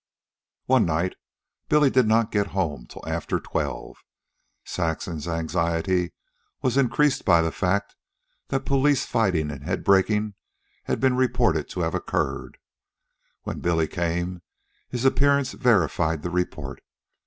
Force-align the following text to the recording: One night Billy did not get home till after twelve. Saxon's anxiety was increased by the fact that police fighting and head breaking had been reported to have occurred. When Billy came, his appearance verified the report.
One 0.65 0.83
night 0.87 1.13
Billy 1.69 1.91
did 1.91 2.07
not 2.07 2.31
get 2.31 2.47
home 2.57 2.87
till 2.87 3.07
after 3.07 3.39
twelve. 3.39 3.97
Saxon's 4.65 5.27
anxiety 5.27 6.11
was 6.63 6.75
increased 6.75 7.23
by 7.23 7.43
the 7.43 7.51
fact 7.51 7.95
that 8.47 8.65
police 8.65 9.05
fighting 9.05 9.51
and 9.51 9.63
head 9.63 9.83
breaking 9.83 10.33
had 10.85 10.99
been 10.99 11.15
reported 11.15 11.69
to 11.69 11.81
have 11.81 11.93
occurred. 11.93 12.57
When 13.43 13.59
Billy 13.59 13.87
came, 13.87 14.41
his 14.89 15.05
appearance 15.05 15.51
verified 15.51 16.23
the 16.23 16.31
report. 16.31 16.81